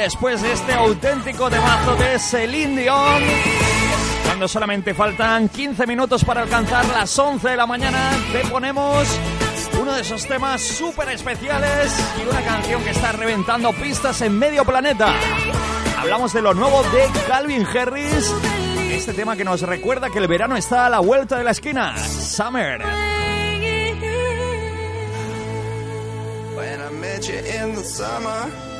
después 0.00 0.40
de 0.40 0.52
este 0.52 0.72
auténtico 0.72 1.50
temazo 1.50 1.94
de 1.96 2.18
Celine 2.18 2.80
Dion. 2.80 3.22
Cuando 4.24 4.48
solamente 4.48 4.94
faltan 4.94 5.50
15 5.50 5.86
minutos 5.86 6.24
para 6.24 6.40
alcanzar 6.40 6.86
las 6.86 7.18
11 7.18 7.50
de 7.50 7.56
la 7.56 7.66
mañana, 7.66 8.10
te 8.32 8.38
ponemos 8.48 9.06
uno 9.78 9.92
de 9.92 10.00
esos 10.00 10.26
temas 10.26 10.62
súper 10.62 11.10
especiales 11.10 11.92
y 12.18 12.26
una 12.26 12.40
canción 12.40 12.82
que 12.82 12.90
está 12.90 13.12
reventando 13.12 13.74
pistas 13.74 14.22
en 14.22 14.38
medio 14.38 14.64
planeta. 14.64 15.14
Hablamos 15.98 16.32
de 16.32 16.40
lo 16.40 16.54
nuevo 16.54 16.82
de 16.84 17.06
Calvin 17.28 17.66
Harris, 17.66 18.34
este 18.90 19.12
tema 19.12 19.36
que 19.36 19.44
nos 19.44 19.60
recuerda 19.60 20.08
que 20.08 20.18
el 20.18 20.28
verano 20.28 20.56
está 20.56 20.86
a 20.86 20.88
la 20.88 21.00
vuelta 21.00 21.36
de 21.36 21.44
la 21.44 21.50
esquina, 21.50 21.94
Summer. 21.98 22.80
Summer, 27.82 28.79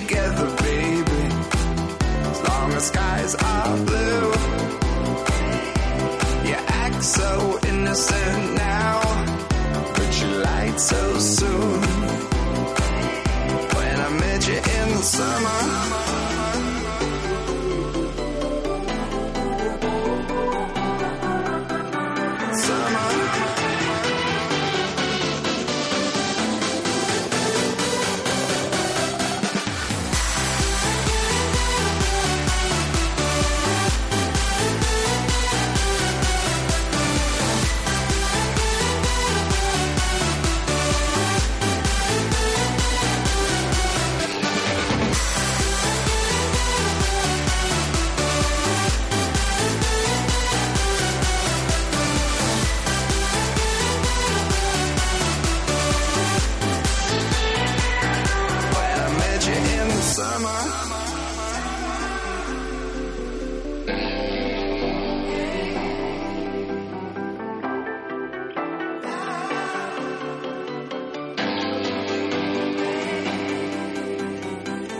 Together, 0.00 0.46
baby, 0.62 1.22
as 2.30 2.38
long 2.48 2.72
as 2.72 2.86
skies 2.86 3.34
are 3.34 3.76
blue. 3.88 4.26
You 6.48 6.56
act 6.82 7.02
so 7.02 7.58
innocent 7.68 8.54
now, 8.54 9.00
but 9.96 10.10
you 10.20 10.28
lied 10.44 10.80
so 10.80 11.18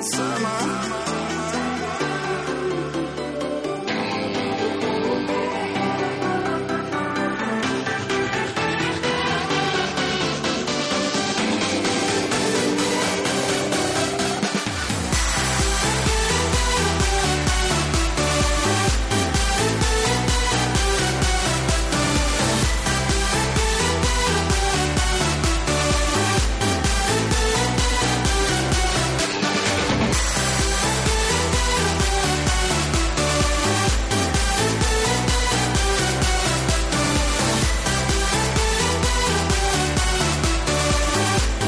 summer. 0.03 0.90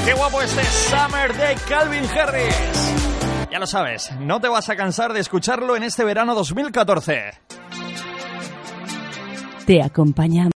Qué 0.04 0.14
guapo 0.14 0.42
este 0.42 0.64
Summer 0.64 1.32
de 1.32 1.54
Calvin 1.68 2.04
Harris. 2.04 3.48
Ya 3.52 3.58
lo 3.60 3.66
sabes, 3.66 4.10
no 4.18 4.40
te 4.40 4.48
vas 4.48 4.68
a 4.68 4.76
cansar 4.76 5.12
de 5.12 5.20
escucharlo 5.20 5.76
en 5.76 5.84
este 5.84 6.04
verano 6.04 6.34
2014. 6.34 7.32
Te 9.66 9.80
acompaña 9.80 10.48